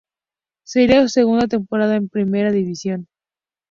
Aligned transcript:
Seria 0.63 1.03
su 1.03 1.09
segunda 1.09 1.45
temporada 1.47 1.95
en 1.95 2.09
Primera 2.09 2.51
División. 2.51 3.07